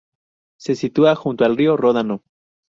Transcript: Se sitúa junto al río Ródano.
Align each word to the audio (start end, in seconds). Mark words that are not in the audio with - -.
Se 0.59 0.73
sitúa 0.73 1.15
junto 1.15 1.45
al 1.45 1.55
río 1.55 1.77
Ródano. 1.77 2.23